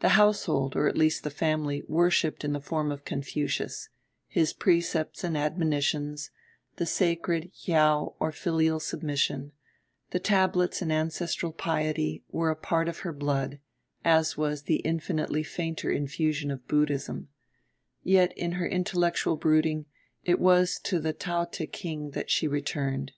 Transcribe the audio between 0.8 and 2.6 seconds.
at least the family, worshipped in the